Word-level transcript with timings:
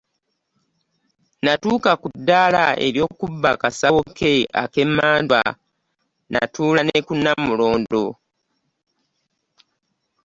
Natuuka 1.43 1.91
kuddala 2.01 2.63
ery'okuba 2.85 3.49
akasawoke 3.55 4.31
akemandwa 4.63 5.41
natuula 6.31 6.81
nekunnamulondo. 6.85 8.05